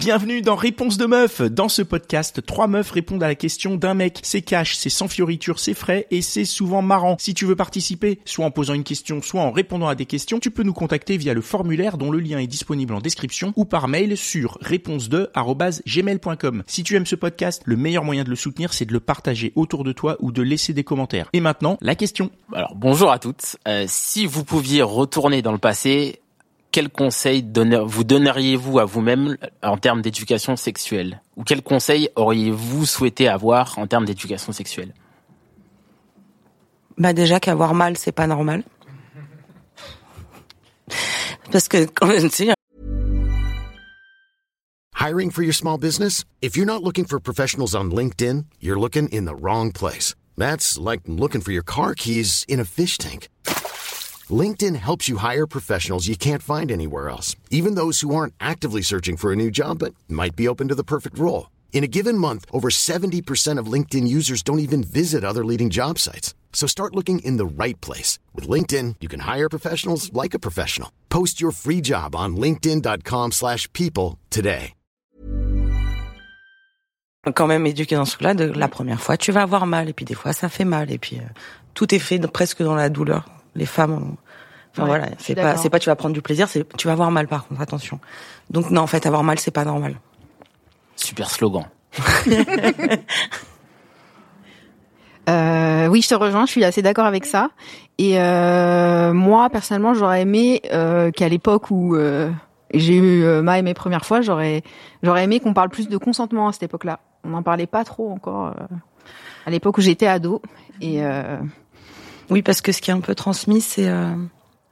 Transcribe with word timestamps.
Bienvenue 0.00 0.40
dans 0.40 0.56
Réponse 0.56 0.96
de 0.96 1.04
meuf. 1.04 1.42
Dans 1.42 1.68
ce 1.68 1.82
podcast, 1.82 2.40
trois 2.46 2.68
meufs 2.68 2.90
répondent 2.90 3.22
à 3.22 3.28
la 3.28 3.34
question 3.34 3.74
d'un 3.74 3.92
mec. 3.92 4.20
C'est 4.22 4.40
cash, 4.40 4.74
c'est 4.74 4.88
sans 4.88 5.08
fioriture, 5.08 5.58
c'est 5.58 5.74
frais 5.74 6.06
et 6.10 6.22
c'est 6.22 6.46
souvent 6.46 6.80
marrant. 6.80 7.16
Si 7.18 7.34
tu 7.34 7.44
veux 7.44 7.54
participer, 7.54 8.18
soit 8.24 8.46
en 8.46 8.50
posant 8.50 8.72
une 8.72 8.82
question, 8.82 9.20
soit 9.20 9.42
en 9.42 9.50
répondant 9.50 9.88
à 9.88 9.94
des 9.94 10.06
questions, 10.06 10.40
tu 10.40 10.50
peux 10.50 10.62
nous 10.62 10.72
contacter 10.72 11.18
via 11.18 11.34
le 11.34 11.42
formulaire 11.42 11.98
dont 11.98 12.10
le 12.10 12.18
lien 12.18 12.38
est 12.38 12.46
disponible 12.46 12.94
en 12.94 13.00
description 13.00 13.52
ou 13.56 13.66
par 13.66 13.88
mail 13.88 14.16
sur 14.16 14.56
réponse2@gmail.com. 14.62 16.62
Si 16.66 16.82
tu 16.82 16.96
aimes 16.96 17.04
ce 17.04 17.16
podcast, 17.16 17.60
le 17.66 17.76
meilleur 17.76 18.02
moyen 18.02 18.24
de 18.24 18.30
le 18.30 18.36
soutenir, 18.36 18.72
c'est 18.72 18.86
de 18.86 18.94
le 18.94 19.00
partager 19.00 19.52
autour 19.54 19.84
de 19.84 19.92
toi 19.92 20.16
ou 20.20 20.32
de 20.32 20.40
laisser 20.40 20.72
des 20.72 20.82
commentaires. 20.82 21.28
Et 21.34 21.40
maintenant, 21.40 21.76
la 21.82 21.94
question. 21.94 22.30
Alors 22.54 22.74
bonjour 22.74 23.12
à 23.12 23.18
toutes. 23.18 23.58
Euh, 23.68 23.84
si 23.86 24.24
vous 24.24 24.44
pouviez 24.44 24.80
retourner 24.80 25.42
dans 25.42 25.52
le 25.52 25.58
passé, 25.58 26.20
quel 26.72 26.88
conseil 26.88 27.44
vous 27.86 28.04
donneriez-vous 28.04 28.78
à 28.78 28.84
vous-même 28.84 29.36
en 29.62 29.76
termes 29.76 30.02
d'éducation 30.02 30.56
sexuelle? 30.56 31.22
Ou 31.36 31.44
quel 31.44 31.62
conseil 31.62 32.08
auriez-vous 32.16 32.86
souhaité 32.86 33.28
avoir 33.28 33.78
en 33.78 33.86
termes 33.86 34.04
d'éducation 34.04 34.52
sexuelle? 34.52 34.94
Bah 36.98 37.12
déjà 37.12 37.40
qu'avoir 37.40 37.74
mal, 37.74 37.96
c'est 37.96 38.12
pas 38.12 38.26
normal. 38.26 38.62
Parce 41.50 41.68
que 41.68 41.86
quand 41.86 42.06
même, 42.06 42.28
Hiring 45.00 45.30
for 45.30 45.42
your 45.42 45.54
small 45.54 45.78
business? 45.78 46.24
If 46.42 46.56
you're 46.56 46.66
not 46.66 46.82
looking 46.82 47.06
for 47.06 47.18
professionals 47.18 47.74
on 47.74 47.90
LinkedIn, 47.90 48.44
you're 48.60 48.78
looking 48.78 49.08
in 49.08 49.24
the 49.24 49.34
wrong 49.34 49.72
place. 49.72 50.14
That's 50.36 50.78
like 50.78 51.00
looking 51.06 51.40
for 51.40 51.52
your 51.52 51.64
car 51.64 51.94
keys 51.94 52.44
in 52.48 52.60
a 52.60 52.64
fish 52.64 52.98
tank. 52.98 53.28
LinkedIn 54.30 54.76
helps 54.76 55.08
you 55.08 55.16
hire 55.16 55.46
professionals 55.46 56.06
you 56.06 56.16
can't 56.16 56.42
find 56.42 56.70
anywhere 56.70 57.08
else, 57.08 57.34
even 57.50 57.76
those 57.76 58.02
who 58.02 58.14
aren't 58.14 58.34
actively 58.38 58.82
searching 58.82 59.16
for 59.16 59.32
a 59.32 59.36
new 59.36 59.50
job 59.50 59.78
but 59.78 59.94
might 60.06 60.36
be 60.36 60.46
open 60.46 60.68
to 60.68 60.74
the 60.74 60.84
perfect 60.84 61.18
role. 61.18 61.48
In 61.72 61.82
a 61.82 61.88
given 61.88 62.18
month, 62.18 62.44
over 62.52 62.68
70% 62.68 63.58
of 63.58 63.72
LinkedIn 63.72 64.06
users 64.06 64.42
don't 64.42 64.58
even 64.58 64.84
visit 64.84 65.24
other 65.24 65.44
leading 65.44 65.70
job 65.70 65.98
sites. 65.98 66.34
So 66.52 66.66
start 66.66 66.94
looking 66.94 67.20
in 67.20 67.38
the 67.38 67.64
right 67.64 67.80
place. 67.80 68.18
With 68.34 68.46
LinkedIn, 68.46 68.96
you 69.00 69.08
can 69.08 69.20
hire 69.20 69.48
professionals 69.48 70.12
like 70.12 70.34
a 70.34 70.38
professional. 70.38 70.90
Post 71.08 71.40
your 71.40 71.52
free 71.52 71.80
job 71.80 72.14
on 72.14 72.36
linkedin.com 72.36 73.32
slash 73.32 73.66
people 73.72 74.18
today. 74.28 74.74
Quand 77.34 77.46
même 77.46 77.66
éduqué 77.66 77.96
dans 77.96 78.06
ce 78.06 78.16
de 78.16 78.44
la 78.44 78.68
première 78.68 79.00
fois, 79.00 79.18
tu 79.18 79.30
vas 79.30 79.42
avoir 79.42 79.66
mal, 79.66 79.90
et 79.90 79.92
puis 79.92 80.06
des 80.06 80.14
fois, 80.14 80.32
ça 80.32 80.48
fait 80.48 80.64
mal, 80.64 80.90
et 80.90 80.96
puis 80.96 81.18
euh, 81.18 81.28
tout 81.74 81.94
est 81.94 81.98
fait 81.98 82.18
presque 82.26 82.62
dans 82.62 82.74
la 82.74 82.88
douleur. 82.88 83.24
Les 83.54 83.66
femmes 83.66 84.16
enfin 84.72 84.86
voilà 84.86 85.08
c'est 85.18 85.34
pas 85.34 85.56
c'est 85.56 85.70
pas 85.70 85.78
tu 85.78 85.88
vas 85.88 85.96
prendre 85.96 86.14
du 86.14 86.22
plaisir 86.22 86.48
c'est 86.48 86.66
tu 86.76 86.86
vas 86.86 86.92
avoir 86.92 87.10
mal 87.10 87.28
par 87.28 87.46
contre 87.46 87.60
attention. 87.60 88.00
Donc 88.50 88.70
non 88.70 88.82
en 88.82 88.86
fait 88.86 89.06
avoir 89.06 89.22
mal 89.22 89.38
c'est 89.38 89.50
pas 89.50 89.64
normal. 89.64 89.96
Super 90.96 91.30
slogan. 91.30 91.64
Euh, 95.28 95.86
oui 95.86 96.02
je 96.02 96.08
te 96.08 96.14
rejoins 96.14 96.44
je 96.46 96.50
suis 96.50 96.64
assez 96.64 96.82
d'accord 96.82 97.04
avec 97.04 97.24
ça. 97.24 97.50
Et 97.98 98.18
euh, 98.18 99.12
moi 99.12 99.48
personnellement 99.50 99.94
j'aurais 99.94 100.22
aimé 100.22 100.62
euh, 100.72 101.12
qu'à 101.12 101.28
l'époque 101.28 101.70
où 101.70 101.94
euh, 101.94 102.30
j'ai 102.74 102.96
eu 102.96 103.22
euh, 103.22 103.40
ma 103.42 103.58
et 103.58 103.62
mes 103.62 103.74
premières 103.74 104.04
fois 104.04 104.22
j'aurais 104.22 104.62
j'aurais 105.04 105.22
aimé 105.22 105.38
qu'on 105.38 105.52
parle 105.52 105.68
plus 105.68 105.88
de 105.88 105.96
consentement 105.98 106.48
à 106.48 106.52
cette 106.52 106.64
époque-là. 106.64 106.98
On 107.22 107.28
n'en 107.28 107.42
parlait 107.42 107.68
pas 107.68 107.84
trop 107.84 108.10
encore 108.10 108.54
à 109.46 109.50
l'époque 109.50 109.78
où 109.78 109.82
j'étais 109.82 110.06
ado. 110.06 110.40
Et 110.80 111.02
oui, 112.30 112.42
parce 112.42 112.60
que 112.60 112.72
ce 112.72 112.80
qui 112.80 112.90
est 112.90 112.94
un 112.94 113.00
peu 113.00 113.14
transmis, 113.14 113.60
c'est 113.60 113.88
euh, 113.88 114.14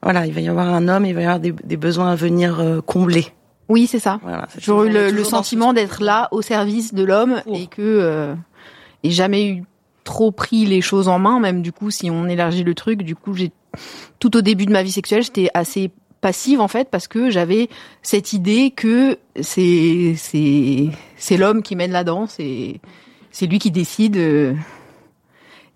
voilà, 0.02 0.26
il 0.26 0.32
va 0.32 0.40
y 0.40 0.48
avoir 0.48 0.68
un 0.68 0.88
homme, 0.88 1.04
il 1.04 1.14
va 1.14 1.20
y 1.22 1.24
avoir 1.24 1.40
des, 1.40 1.76
besoins 1.76 2.12
à 2.12 2.14
venir 2.14 2.60
euh, 2.60 2.80
combler. 2.80 3.26
Oui, 3.68 3.86
c'est 3.86 3.98
ça. 3.98 4.20
Voilà, 4.22 4.48
J'aurais 4.58 4.88
eu 4.88 5.12
le, 5.12 5.24
sentiment 5.24 5.72
d'être 5.72 6.02
là 6.02 6.28
au 6.30 6.40
service 6.40 6.94
de 6.94 7.04
l'homme 7.04 7.42
et 7.52 7.66
que 7.66 7.82
euh, 7.82 8.34
et 9.02 9.10
jamais 9.10 9.46
eu 9.46 9.64
trop 10.04 10.30
pris 10.30 10.64
les 10.64 10.80
choses 10.80 11.08
en 11.08 11.18
main. 11.18 11.38
Même 11.40 11.60
du 11.60 11.72
coup, 11.72 11.90
si 11.90 12.10
on 12.10 12.28
élargit 12.28 12.64
le 12.64 12.74
truc, 12.74 13.02
du 13.02 13.14
coup, 13.14 13.34
j'ai 13.34 13.50
tout 14.20 14.36
au 14.36 14.40
début 14.40 14.64
de 14.64 14.72
ma 14.72 14.82
vie 14.82 14.92
sexuelle, 14.92 15.22
j'étais 15.22 15.50
assez 15.52 15.90
passive 16.20 16.60
en 16.60 16.68
fait 16.68 16.88
parce 16.90 17.06
que 17.06 17.30
j'avais 17.30 17.68
cette 18.02 18.32
idée 18.32 18.72
que 18.74 19.18
c'est 19.40 20.14
c'est 20.16 20.88
c'est 21.16 21.36
l'homme 21.36 21.62
qui 21.62 21.76
mène 21.76 21.92
la 21.92 22.04
danse 22.04 22.36
et 22.38 22.80
c'est 23.32 23.46
lui 23.46 23.58
qui 23.58 23.70
décide. 23.70 24.16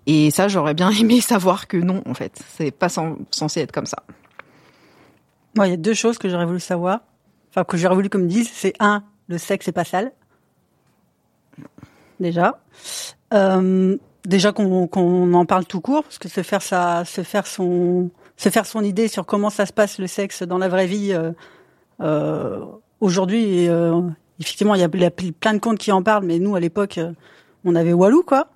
Et 0.06 0.30
ça, 0.30 0.48
j'aurais 0.48 0.74
bien 0.74 0.90
aimé 1.00 1.20
savoir 1.20 1.68
que 1.68 1.76
non, 1.76 2.02
en 2.06 2.14
fait, 2.14 2.38
c'est 2.56 2.70
pas 2.70 2.88
censé 2.88 3.60
être 3.60 3.72
comme 3.72 3.86
ça. 3.86 4.02
Moi, 5.54 5.68
il 5.68 5.70
y 5.70 5.74
a 5.74 5.78
deux 5.78 5.94
choses 5.94 6.18
que 6.18 6.28
j'aurais 6.28 6.46
voulu 6.46 6.60
savoir, 6.60 7.00
enfin 7.50 7.64
que 7.64 7.76
j'aurais 7.76 7.94
voulu 7.94 8.08
qu'on 8.08 8.18
me 8.18 8.26
dise. 8.26 8.50
C'est 8.52 8.74
un, 8.80 9.04
le 9.28 9.38
sexe 9.38 9.66
c'est 9.66 9.72
pas 9.72 9.84
sale. 9.84 10.12
Déjà, 12.20 12.60
euh, 13.34 13.96
déjà 14.24 14.52
qu'on 14.52 15.34
en 15.34 15.46
parle 15.46 15.66
tout 15.66 15.80
court, 15.80 16.04
parce 16.04 16.18
que 16.18 16.28
se 16.28 16.42
faire 16.42 16.62
sa, 16.62 17.04
se 17.04 17.22
faire 17.22 17.46
son, 17.46 18.10
se 18.36 18.48
faire 18.48 18.64
son 18.64 18.82
idée 18.82 19.08
sur 19.08 19.26
comment 19.26 19.50
ça 19.50 19.66
se 19.66 19.72
passe 19.72 19.98
le 19.98 20.06
sexe 20.06 20.42
dans 20.42 20.58
la 20.58 20.68
vraie 20.68 20.86
vie 20.86 21.12
euh, 21.12 21.32
euh, 22.00 22.64
aujourd'hui. 23.00 23.68
Effectivement, 24.40 24.74
il 24.74 24.78
y, 24.78 25.00
y 25.00 25.04
a 25.04 25.10
plein 25.10 25.54
de 25.54 25.58
comptes 25.58 25.78
qui 25.78 25.92
en 25.92 26.02
parlent, 26.02 26.24
mais 26.24 26.38
nous 26.38 26.56
à 26.56 26.60
l'époque, 26.60 26.98
on 27.64 27.74
avait 27.74 27.92
Walou 27.92 28.22
quoi. 28.22 28.48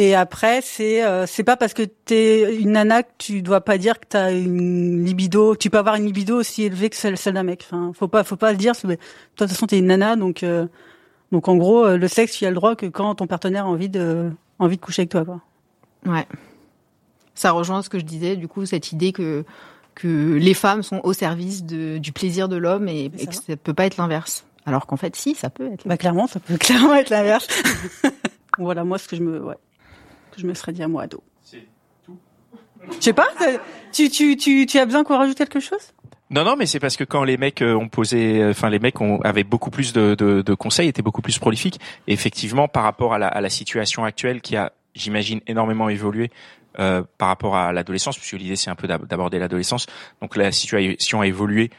Et 0.00 0.14
après, 0.14 0.60
c'est 0.62 1.04
euh, 1.04 1.26
c'est 1.26 1.42
pas 1.42 1.56
parce 1.56 1.74
que 1.74 1.82
t'es 1.82 2.54
une 2.54 2.70
nana 2.70 3.02
que 3.02 3.10
tu 3.18 3.42
dois 3.42 3.62
pas 3.62 3.78
dire 3.78 3.98
que 3.98 4.06
t'as 4.08 4.32
une 4.32 5.04
libido. 5.04 5.56
Tu 5.56 5.70
peux 5.70 5.78
avoir 5.78 5.96
une 5.96 6.06
libido 6.06 6.36
aussi 6.36 6.62
élevée 6.62 6.88
que 6.88 6.94
celle, 6.94 7.18
celle 7.18 7.34
d'un 7.34 7.42
mec. 7.42 7.64
Enfin, 7.66 7.90
faut 7.96 8.06
pas 8.06 8.22
faut 8.22 8.36
pas 8.36 8.52
le 8.52 8.58
dire. 8.58 8.76
Toi, 8.76 8.90
de 8.90 8.98
toute 9.34 9.48
façon, 9.48 9.66
t'es 9.66 9.80
une 9.80 9.86
nana, 9.86 10.14
donc 10.14 10.44
euh, 10.44 10.68
donc 11.32 11.48
en 11.48 11.56
gros, 11.56 11.84
euh, 11.84 11.96
le 11.96 12.06
sexe, 12.06 12.36
tu 12.36 12.46
as 12.46 12.50
le 12.50 12.54
droit 12.54 12.76
que 12.76 12.86
quand 12.86 13.16
ton 13.16 13.26
partenaire 13.26 13.64
a 13.64 13.68
envie 13.68 13.88
de 13.88 14.30
envie 14.60 14.76
de 14.76 14.80
coucher 14.80 15.02
avec 15.02 15.10
toi, 15.10 15.24
quoi. 15.24 15.40
Ouais. 16.06 16.28
Ça 17.34 17.50
rejoint 17.50 17.82
ce 17.82 17.88
que 17.88 17.98
je 17.98 18.04
disais. 18.04 18.36
Du 18.36 18.46
coup, 18.46 18.66
cette 18.66 18.92
idée 18.92 19.10
que 19.10 19.44
que 19.96 20.36
les 20.36 20.54
femmes 20.54 20.84
sont 20.84 21.00
au 21.02 21.12
service 21.12 21.64
de, 21.64 21.98
du 21.98 22.12
plaisir 22.12 22.48
de 22.48 22.54
l'homme 22.54 22.86
et, 22.86 23.06
et 23.18 23.26
que 23.26 23.34
ça 23.34 23.56
peut 23.56 23.74
pas 23.74 23.86
être 23.86 23.96
l'inverse. 23.96 24.44
Alors 24.64 24.86
qu'en 24.86 24.96
fait, 24.96 25.16
si, 25.16 25.34
ça 25.34 25.50
peut 25.50 25.72
être. 25.72 25.88
Bah 25.88 25.96
clairement, 25.96 26.28
ça 26.28 26.38
peut 26.38 26.56
clairement 26.60 26.94
être 26.94 27.10
l'inverse. 27.10 27.48
voilà, 28.58 28.84
moi, 28.84 28.98
ce 28.98 29.08
que 29.08 29.16
je 29.16 29.24
me 29.24 29.40
ouais 29.42 29.56
je 30.38 30.46
me 30.46 30.54
serais 30.54 30.72
dit 30.72 30.82
à 30.82 30.88
moi 30.88 31.02
ado. 31.02 31.22
C'est 31.42 31.66
tout. 32.04 32.18
Je 32.90 33.00
sais 33.00 33.12
pas. 33.12 33.28
Tu, 33.92 34.08
tu, 34.10 34.36
tu, 34.36 34.66
tu 34.66 34.78
as 34.78 34.86
besoin 34.86 35.04
qu'on 35.04 35.18
rajoute 35.18 35.36
quelque 35.36 35.60
chose? 35.60 35.92
Non, 36.30 36.44
non, 36.44 36.56
mais 36.56 36.66
c'est 36.66 36.80
parce 36.80 36.96
que 36.96 37.04
quand 37.04 37.24
les 37.24 37.38
mecs 37.38 37.62
euh, 37.62 37.74
ont 37.74 37.88
posé, 37.88 38.42
euh, 38.42 38.50
enfin 38.50 38.68
les 38.68 38.78
mecs 38.78 39.00
ont, 39.00 39.20
avaient 39.22 39.44
beaucoup 39.44 39.70
plus 39.70 39.94
de, 39.94 40.14
de, 40.14 40.42
de, 40.42 40.54
conseils, 40.54 40.88
étaient 40.88 41.02
beaucoup 41.02 41.22
plus 41.22 41.38
prolifiques. 41.38 41.80
Et 42.06 42.12
effectivement, 42.12 42.68
par 42.68 42.82
rapport 42.82 43.14
à 43.14 43.18
la, 43.18 43.28
à 43.28 43.40
la 43.40 43.48
situation 43.48 44.04
actuelle 44.04 44.42
qui 44.42 44.54
a, 44.54 44.72
j'imagine, 44.94 45.40
énormément 45.46 45.88
évolué 45.88 46.30
euh, 46.78 47.02
par 47.16 47.28
rapport 47.28 47.56
à 47.56 47.72
l'adolescence, 47.72 48.18
puisque 48.18 48.34
l'idée 48.34 48.56
c'est 48.56 48.70
un 48.70 48.74
peu 48.74 48.86
d'aborder 48.86 49.38
l'adolescence. 49.38 49.86
Donc 50.20 50.36
la 50.36 50.52
situation 50.52 51.22
a 51.22 51.26
évolué 51.26 51.70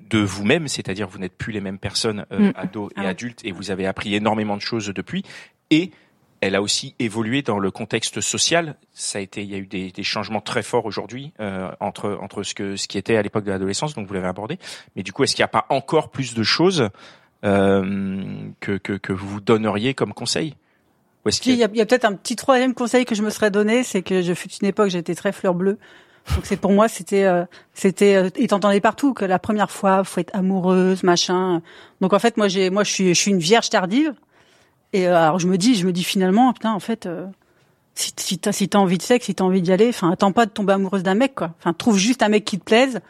de 0.00 0.18
vous-même, 0.18 0.68
c'est-à-dire 0.68 1.08
vous 1.08 1.18
n'êtes 1.18 1.36
plus 1.36 1.52
les 1.52 1.62
mêmes 1.62 1.78
personnes, 1.78 2.26
euh, 2.30 2.50
mm. 2.50 2.52
ados 2.56 2.90
et 2.96 3.00
ah 3.00 3.08
adultes, 3.08 3.40
et 3.44 3.52
vous 3.52 3.70
avez 3.70 3.86
appris 3.86 4.14
énormément 4.14 4.56
de 4.56 4.60
choses 4.60 4.88
depuis. 4.88 5.24
Et 5.70 5.90
elle 6.42 6.56
a 6.56 6.60
aussi 6.60 6.94
évolué 6.98 7.40
dans 7.40 7.60
le 7.60 7.70
contexte 7.70 8.20
social. 8.20 8.74
Ça 8.92 9.18
a 9.18 9.22
été, 9.22 9.42
il 9.42 9.50
y 9.50 9.54
a 9.54 9.58
eu 9.58 9.66
des, 9.66 9.92
des 9.92 10.02
changements 10.02 10.40
très 10.40 10.64
forts 10.64 10.84
aujourd'hui 10.86 11.32
euh, 11.38 11.70
entre 11.78 12.18
entre 12.20 12.42
ce 12.42 12.52
que 12.52 12.76
ce 12.76 12.88
qui 12.88 12.98
était 12.98 13.16
à 13.16 13.22
l'époque 13.22 13.44
de 13.44 13.52
l'adolescence, 13.52 13.94
donc 13.94 14.08
vous 14.08 14.14
l'avez 14.14 14.26
abordé. 14.26 14.58
Mais 14.96 15.04
du 15.04 15.12
coup, 15.12 15.22
est-ce 15.22 15.36
qu'il 15.36 15.42
n'y 15.42 15.44
a 15.44 15.48
pas 15.48 15.66
encore 15.68 16.10
plus 16.10 16.34
de 16.34 16.42
choses 16.42 16.90
euh, 17.44 18.24
que, 18.58 18.76
que, 18.76 18.94
que 18.94 19.12
vous 19.12 19.40
donneriez 19.40 19.94
comme 19.94 20.12
conseil? 20.12 20.56
Il 21.46 21.54
y 21.54 21.62
a, 21.62 21.66
a 21.66 21.86
peut-être 21.86 22.04
un 22.04 22.14
petit 22.14 22.34
troisième 22.34 22.74
conseil 22.74 23.04
que 23.04 23.14
je 23.14 23.22
me 23.22 23.30
serais 23.30 23.52
donné, 23.52 23.84
c'est 23.84 24.02
que 24.02 24.22
je 24.22 24.34
fut 24.34 24.50
une 24.60 24.66
époque, 24.66 24.88
j'étais 24.88 25.14
très 25.14 25.30
fleur 25.30 25.54
bleue. 25.54 25.78
Donc 26.34 26.44
c'est 26.44 26.56
pour 26.56 26.72
moi, 26.72 26.88
c'était, 26.88 27.24
euh, 27.24 27.44
c'était, 27.72 28.16
euh, 28.16 28.30
et 28.34 28.48
t'entendais 28.48 28.80
partout 28.80 29.14
que 29.14 29.24
la 29.24 29.38
première 29.38 29.70
fois, 29.70 30.02
faut 30.02 30.18
être 30.18 30.34
amoureuse, 30.34 31.04
machin. 31.04 31.62
Donc 32.00 32.12
en 32.12 32.18
fait, 32.18 32.36
moi 32.36 32.48
j'ai, 32.48 32.70
moi 32.70 32.82
je 32.82 32.90
suis, 32.90 33.08
je 33.14 33.20
suis 33.20 33.30
une 33.30 33.38
vierge 33.38 33.70
tardive. 33.70 34.12
Et 34.92 35.08
euh, 35.08 35.16
alors 35.16 35.38
je 35.38 35.48
me 35.48 35.56
dis, 35.56 35.74
je 35.74 35.86
me 35.86 35.92
dis 35.92 36.04
finalement, 36.04 36.52
putain, 36.52 36.72
en 36.72 36.80
fait, 36.80 37.06
euh, 37.06 37.26
si, 37.94 38.12
si 38.16 38.38
t'as 38.38 38.52
si 38.52 38.68
envie 38.74 38.98
de 38.98 39.02
sexe, 39.02 39.26
si 39.26 39.34
t'as 39.34 39.44
envie 39.44 39.62
d'y 39.62 39.72
aller, 39.72 39.88
enfin, 39.88 40.10
attends 40.10 40.32
pas 40.32 40.46
de 40.46 40.50
tomber 40.50 40.74
amoureuse 40.74 41.02
d'un 41.02 41.14
mec, 41.14 41.34
quoi. 41.34 41.54
Enfin, 41.58 41.72
trouve 41.72 41.98
juste 41.98 42.22
un 42.22 42.28
mec 42.28 42.44
qui 42.44 42.58
te 42.58 42.64
plaise 42.64 43.00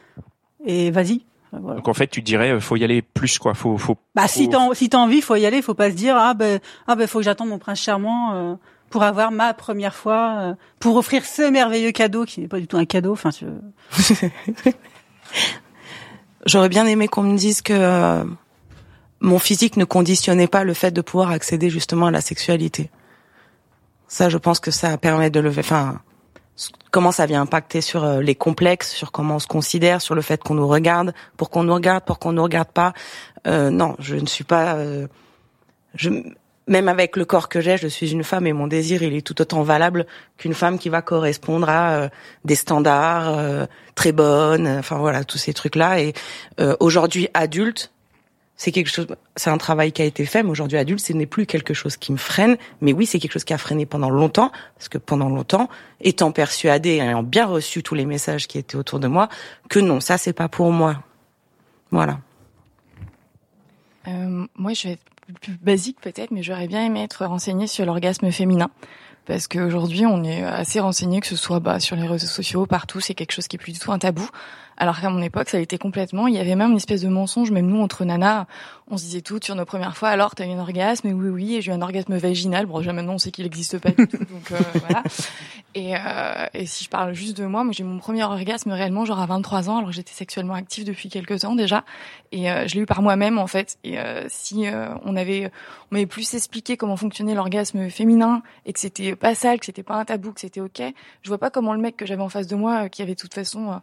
et 0.65 0.91
vas-y. 0.91 1.23
Donc 1.53 1.87
en 1.87 1.93
fait, 1.93 2.07
tu 2.07 2.23
dirais, 2.23 2.53
euh, 2.53 2.61
faut 2.61 2.77
y 2.77 2.85
aller 2.85 3.03
plus, 3.03 3.39
quoi. 3.39 3.53
Faut, 3.53 3.77
faut. 3.77 3.99
Bah 4.15 4.27
si 4.27 4.49
t'as 4.49 4.75
si 4.75 4.89
t'as 4.89 4.99
envie, 4.99 5.21
faut 5.21 5.37
y 5.37 5.45
aller. 5.45 5.61
Faut 5.61 5.75
pas 5.75 5.91
se 5.91 5.97
dire 5.97 6.17
ah 6.17 6.33
ben 6.35 6.61
ah 6.87 6.95
ben 6.95 7.07
faut 7.07 7.19
que 7.19 7.25
j'attende 7.25 7.49
mon 7.49 7.59
prince 7.59 7.81
charmant 7.81 8.59
pour 8.89 9.03
avoir 9.03 9.33
ma 9.33 9.53
première 9.53 9.95
fois, 9.95 10.57
pour 10.79 10.97
offrir 10.97 11.27
ce 11.27 11.51
merveilleux 11.51 11.93
cadeau 11.93 12.25
qui 12.25 12.41
n'est 12.41 12.49
pas 12.49 12.59
du 12.59 12.67
tout 12.67 12.79
un 12.79 12.87
cadeau. 12.87 13.13
Enfin, 13.13 13.29
j'aurais 16.47 16.71
bien 16.71 16.87
aimé 16.87 17.07
qu'on 17.07 17.23
me 17.23 17.37
dise 17.37 17.61
que 17.61 18.25
mon 19.23 19.39
physique 19.39 19.77
ne 19.77 19.85
conditionnait 19.85 20.49
pas 20.49 20.65
le 20.65 20.75
fait 20.75 20.91
de 20.91 21.01
pouvoir 21.01 21.31
accéder 21.31 21.71
justement 21.71 22.07
à 22.07 22.11
la 22.11 22.21
sexualité. 22.21 22.91
Ça, 24.09 24.29
je 24.29 24.37
pense 24.37 24.61
que 24.61 24.71
ça 24.71 24.99
permet 24.99 25.31
de 25.31 25.41
lever, 25.41 25.61
enfin, 25.61 26.01
comment 26.91 27.13
ça 27.13 27.25
vient 27.25 27.41
impacter 27.41 27.81
sur 27.81 28.05
euh, 28.05 28.21
les 28.21 28.35
complexes, 28.35 28.91
sur 28.91 29.13
comment 29.13 29.37
on 29.37 29.39
se 29.39 29.47
considère, 29.47 30.03
sur 30.03 30.15
le 30.15 30.23
fait 30.23 30.43
qu'on 30.43 30.55
nous 30.55 30.69
regarde, 30.69 31.15
pour 31.37 31.51
qu'on 31.51 31.63
nous 31.63 31.73
regarde, 31.73 32.05
pour 32.05 32.19
qu'on 32.19 32.33
nous 32.33 32.43
regarde 32.43 32.69
pas. 32.69 32.93
Euh, 33.47 33.71
non, 33.71 33.95
je 34.01 34.17
ne 34.17 34.27
suis 34.27 34.45
pas. 34.45 34.75
Euh, 34.75 35.07
je, 35.95 36.11
même 36.67 36.89
avec 36.89 37.17
le 37.17 37.25
corps 37.25 37.49
que 37.49 37.61
j'ai, 37.61 37.77
je 37.77 37.89
suis 37.89 38.11
une 38.13 38.25
femme 38.25 38.47
et 38.47 38.53
mon 38.53 38.67
désir, 38.67 39.03
il 39.03 39.15
est 39.15 39.27
tout 39.27 39.41
autant 39.41 39.63
valable 39.63 40.07
qu'une 40.37 40.55
femme 40.55 40.79
qui 40.79 40.89
va 40.89 41.01
correspondre 41.03 41.69
à 41.69 41.95
euh, 41.95 42.09
des 42.45 42.55
standards 42.55 43.67
très 43.95 44.13
bonnes. 44.13 44.67
Enfin 44.67 44.99
voilà, 44.99 45.25
tous 45.25 45.39
ces 45.39 45.55
trucs-là. 45.55 46.01
Et 46.01 46.13
aujourd'hui, 46.79 47.29
adulte, 47.35 47.93
c'est 48.63 48.71
quelque 48.71 48.91
chose, 48.91 49.09
c'est 49.35 49.51
un 49.51 49.59
travail 49.59 49.91
qui 49.91 50.03
a 50.03 50.05
été 50.05 50.25
fait, 50.25 50.45
mais 50.45 50.51
aujourd'hui 50.51 50.79
adulte, 50.79 51.01
ce 51.01 51.13
n'est 51.13 51.27
plus 51.27 51.47
quelque 51.47 51.75
chose 51.75 51.97
qui 51.97 52.13
me 52.13 52.17
freine, 52.17 52.57
mais 52.81 52.93
oui, 52.93 53.07
c'est 53.07 53.19
quelque 53.19 53.33
chose 53.33 53.43
qui 53.43 53.53
a 53.53 53.59
freiné 53.59 53.87
pendant 53.87 54.09
longtemps, 54.09 54.53
parce 54.77 54.89
que 54.89 54.99
pendant 54.99 55.29
longtemps, 55.29 55.69
étant 56.01 56.31
persuadée, 56.31 56.99
ayant 56.99 57.25
bien 57.25 57.45
reçu 57.45 57.83
tous 57.83 57.97
les 57.97 58.07
messages 58.07 58.47
qui 58.47 58.59
étaient 58.59 58.77
autour 58.77 59.01
de 59.01 59.09
moi, 59.09 59.29
que 59.69 59.81
non, 59.81 59.99
ça 59.99 60.17
c'est 60.17 60.33
pas 60.33 60.49
pour 60.49 60.71
moi. 60.71 61.03
Voilà. 61.91 62.21
Euh, 64.07 64.47
moi, 64.55 64.75
je 64.75 64.87
vais 64.87 64.93
être 64.93 65.41
plus 65.41 65.59
basique 65.61 66.01
peut-être, 66.01 66.31
mais 66.31 66.45
j'aurais 66.45 66.69
bien 66.69 66.87
aimé 66.87 67.03
être 67.03 67.27
renseignée 67.27 67.67
sur 67.67 67.85
l'orgasme 67.85 68.31
féminin 68.31 68.71
parce 69.25 69.47
qu'aujourd'hui 69.47 70.05
on 70.05 70.25
est 70.25 70.43
assez 70.43 70.81
renseigné 70.81 71.21
que 71.21 71.29
ce 71.29 71.37
soit 71.37 71.61
bah, 71.61 71.79
sur 71.79 71.95
les 71.95 72.09
réseaux 72.09 72.27
sociaux 72.27 72.67
partout 72.67 72.99
c'est 72.99 73.15
quelque 73.15 73.31
chose 73.31 73.47
qui 73.47 73.55
est 73.55 73.59
plus 73.59 73.73
du 73.73 73.79
tout 73.79 73.93
un 73.93 73.99
tabou 74.01 74.29
alors 74.77 75.01
qu'à 75.01 75.11
mon 75.11 75.23
époque, 75.23 75.49
ça 75.49 75.59
été 75.59 75.79
complètement. 75.79 76.27
Il 76.27 76.35
y 76.35 76.39
avait 76.39 76.57
même 76.57 76.71
une 76.71 76.77
espèce 76.77 77.03
de 77.03 77.09
mensonge, 77.09 77.51
même 77.51 77.67
nous 77.67 77.81
entre 77.81 78.05
nanas, 78.05 78.47
on 78.89 78.97
se 78.97 79.05
disait 79.05 79.21
tout 79.21 79.39
sur 79.43 79.55
nos 79.55 79.65
premières 79.65 79.97
fois. 79.97 80.09
Alors, 80.09 80.35
t'as 80.35 80.47
eu 80.47 80.51
un 80.51 80.59
orgasme? 80.59 81.09
Oui, 81.09 81.29
oui. 81.29 81.55
Et 81.57 81.63
j'ai 81.63 81.73
eu 81.73 81.75
un 81.75 81.83
orgasme 81.83 82.17
vaginal. 82.17 82.67
Bon, 82.67 82.79
déjà 82.79 82.93
maintenant, 82.93 83.15
on 83.15 83.19
sait 83.19 83.31
qu'il 83.31 83.45
n'existe 83.45 83.79
pas 83.79 83.91
du 83.91 84.07
tout. 84.07 84.19
Donc 84.19 84.53
euh, 84.53 84.59
voilà. 84.75 85.03
Et, 85.75 85.97
euh, 85.97 86.47
et 86.53 86.67
si 86.67 86.85
je 86.85 86.91
parle 86.91 87.15
juste 87.15 87.37
de 87.37 87.47
moi, 87.47 87.65
moi 87.65 87.73
j'ai 87.73 87.85
mon 87.85 87.99
premier 87.99 88.25
orgasme 88.25 88.71
réellement 88.73 89.05
genre 89.07 89.21
à 89.21 89.27
23 89.27 89.71
ans, 89.71 89.79
alors 89.79 89.93
j'étais 89.93 90.13
sexuellement 90.13 90.55
active 90.55 90.85
depuis 90.85 91.09
quelques 91.09 91.41
temps 91.41 91.55
déjà. 91.55 91.85
Et 92.31 92.51
euh, 92.51 92.67
je 92.67 92.75
l'ai 92.75 92.83
eu 92.83 92.87
par 92.87 93.01
moi-même 93.01 93.39
en 93.39 93.47
fait. 93.47 93.79
Et 93.85 93.99
euh, 93.99 94.27
si 94.29 94.67
euh, 94.67 94.89
on 95.05 95.17
avait, 95.17 95.51
on 95.91 95.95
m'avait 95.95 96.07
plus 96.07 96.35
expliqué 96.35 96.77
comment 96.77 96.97
fonctionnait 96.97 97.35
l'orgasme 97.35 97.89
féminin 97.89 98.43
et 98.67 98.73
que 98.73 98.81
c'était 98.81 99.17
pas 99.17 99.35
sale, 99.35 99.61
que 99.61 99.67
c'était 99.67 99.83
pas 99.83 99.97
un 99.97 100.05
tabou, 100.05 100.33
que 100.33 100.41
c'était 100.41 100.61
ok, 100.61 100.83
je 101.23 101.29
vois 101.29 101.39
pas 101.39 101.51
comment 101.51 101.73
le 101.73 101.81
mec 101.81 101.97
que 101.97 102.05
j'avais 102.05 102.23
en 102.23 102.29
face 102.29 102.47
de 102.47 102.57
moi, 102.57 102.89
qui 102.89 103.03
avait 103.03 103.15
de 103.15 103.21
toute 103.21 103.35
façon 103.35 103.81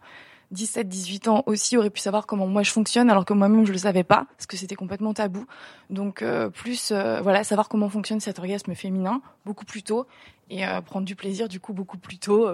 17, 0.51 0.87
18 0.87 1.27
ans 1.27 1.43
aussi 1.45 1.77
aurait 1.77 1.89
pu 1.89 1.99
savoir 1.99 2.25
comment 2.25 2.47
moi 2.47 2.63
je 2.63 2.71
fonctionne 2.71 3.09
alors 3.09 3.25
que 3.25 3.33
moi-même 3.33 3.65
je 3.65 3.71
le 3.71 3.77
savais 3.77 4.03
pas 4.03 4.25
parce 4.35 4.47
que 4.47 4.57
c'était 4.57 4.75
complètement 4.75 5.13
tabou. 5.13 5.45
Donc 5.89 6.21
euh, 6.21 6.49
plus 6.49 6.91
euh, 6.91 7.21
voilà, 7.21 7.43
savoir 7.43 7.69
comment 7.69 7.89
fonctionne 7.89 8.19
cet 8.19 8.39
orgasme 8.39 8.73
féminin 8.73 9.21
beaucoup 9.45 9.65
plus 9.65 9.83
tôt 9.83 10.07
et 10.49 10.65
euh, 10.65 10.81
prendre 10.81 11.05
du 11.05 11.15
plaisir 11.15 11.47
du 11.47 11.59
coup 11.59 11.73
beaucoup 11.73 11.99
plus 11.99 12.17
tôt 12.17 12.49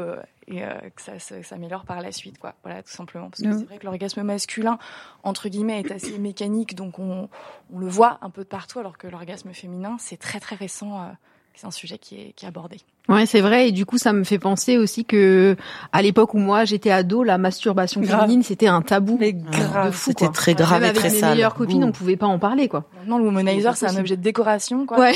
et 0.47 0.62
que 0.95 1.01
ça, 1.01 1.18
s'améliore 1.19 1.86
par 1.86 2.01
la 2.01 2.12
suite 2.12 2.38
quoi. 2.38 2.56
Voilà 2.63 2.83
tout 2.83 2.92
simplement 2.92 3.30
parce 3.30 3.42
que 3.42 3.47
mm. 3.47 3.59
c'est 3.59 3.65
vrai 3.65 3.77
que 3.77 3.86
l'orgasme 3.86 4.24
masculin 4.24 4.77
entre 5.24 5.47
guillemets 5.47 5.80
est 5.80 5.92
assez 5.92 6.18
mécanique 6.19 6.75
donc 6.75 7.00
on, 7.00 7.30
on 7.74 7.80
le 7.80 7.88
voit 7.88 8.19
un 8.21 8.30
peu 8.30 8.44
de 8.44 8.50
partout 8.50 8.80
alors 8.80 8.97
que 8.97 9.07
l'orgasme 9.07 9.53
féminin 9.53 9.95
c'est 10.00 10.18
très 10.18 10.42
très 10.42 10.57
récent 10.57 11.15
c'est 11.56 11.68
un 11.68 11.72
sujet 11.72 11.98
qui 11.98 12.16
est, 12.16 12.34
qui 12.36 12.46
est 12.46 12.48
abordé. 12.48 12.78
Ouais, 13.07 13.25
c'est 13.25 13.42
vrai. 13.42 13.69
Et 13.69 13.72
du 13.72 13.86
coup, 13.86 13.98
ça 13.98 14.13
me 14.13 14.24
fait 14.24 14.40
penser 14.40 14.78
aussi 14.78 15.06
que 15.06 15.56
à 15.92 16.02
l'époque 16.02 16.34
où 16.34 16.40
moi 16.40 16.66
j'étais 16.66 16.90
ado, 16.90 17.24
la 17.24 17.38
masturbation 17.38 18.02
féminine 18.04 18.42
c'était 18.42 18.68
un 18.68 18.81
tabou. 18.81 19.18
Mais 19.19 19.34
grave, 19.34 19.96
c'était 19.96 20.28
très 20.30 20.56
grave 20.56 20.84
et 20.84 20.92
très 20.92 21.10
sale. 21.10 21.18
Avec 21.18 21.24
mes 21.24 21.36
meilleures 21.36 21.54
copines, 21.54 21.84
on 21.84 21.92
pouvait 21.92 22.16
pas 22.16 22.25
en 22.25 22.40
parler, 22.40 22.68
quoi. 22.68 22.86
Non, 23.06 23.19
le 23.19 23.25
womanizer, 23.25 23.78
c'est 23.78 23.88
un 23.88 23.98
objet 23.98 24.18
de 24.18 24.24
décoration, 24.24 24.86
quoi. 24.86 24.98
Ouais. 24.98 25.13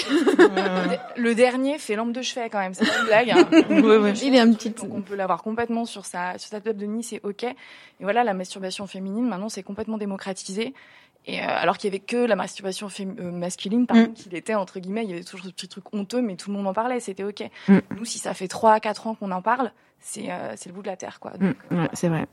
le 1.18 1.34
dernier 1.34 1.80
fait 1.80 1.96
lampe 1.96 2.12
de 2.12 2.22
chevet 2.22 2.50
quand 2.50 2.60
même. 2.60 2.74
C'est 2.74 2.86
pas 2.86 3.00
une 3.00 3.06
blague. 3.06 3.32
Hein. 3.32 3.48
ouais, 3.70 3.98
ouais. 3.98 4.14
Il 4.24 4.36
est 4.36 4.40
un 4.40 4.54
petit. 4.54 4.70
Donc 4.70 4.94
on 4.94 5.02
peut 5.02 5.16
l'avoir 5.16 5.42
complètement 5.42 5.86
sur 5.86 6.06
sa 6.06 6.38
sur 6.38 6.50
sa 6.50 6.62
table 6.62 6.78
de 6.78 6.86
nuit, 6.86 7.04
c'est 7.04 7.22
ok. 7.24 7.44
Et 7.44 7.56
voilà, 8.02 8.24
la 8.24 8.34
masturbation 8.34 8.86
féminine, 8.88 9.28
maintenant, 9.28 9.50
c'est 9.50 9.64
complètement 9.64 9.98
démocratisé. 9.98 10.74
Et 11.26 11.42
euh, 11.42 11.46
alors 11.48 11.78
qu'il 11.78 11.90
y 11.90 11.92
avait 11.92 12.04
que 12.04 12.18
la 12.18 12.36
masturbation 12.36 12.88
euh, 13.00 13.32
masculine, 13.32 13.86
par 13.86 13.98
mm. 13.98 14.14
qu'il 14.14 14.36
était 14.36 14.56
entre 14.56 14.80
guillemets, 14.80 15.04
il 15.04 15.10
y 15.10 15.14
avait 15.14 15.24
toujours 15.24 15.46
ce 15.46 15.52
petit 15.52 15.68
truc 15.68 15.94
honteux, 15.94 16.22
mais 16.22 16.36
tout 16.36 16.50
le 16.50 16.58
monde 16.58 16.68
en 16.68 16.74
parlait, 16.74 17.00
c'était 17.00 17.24
ok. 17.24 17.44
Mm. 17.68 17.78
Nous, 17.98 18.06
si 18.06 18.20
ça 18.20 18.34
fait 18.34 18.48
3 18.48 18.80
4 18.80 19.08
ans 19.08 19.16
qu'on 19.16 19.32
en 19.32 19.42
parle, 19.42 19.72
c'est 20.00 20.32
euh, 20.32 20.54
c'est 20.56 20.70
le 20.70 20.76
bout 20.76 20.82
de 20.82 20.88
la 20.88 20.98
terre, 20.98 21.20
quoi. 21.20 21.34
Mm. 21.40 21.88
c'est 21.94 22.10
vrai. 22.10 22.26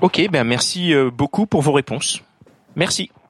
Ok, 0.00 0.28
ben 0.30 0.44
merci 0.44 0.92
beaucoup 1.14 1.46
pour 1.46 1.62
vos 1.62 1.72
réponses. 1.72 2.22
Merci. 2.74 3.10